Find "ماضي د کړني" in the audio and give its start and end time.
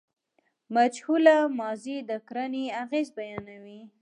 1.59-2.65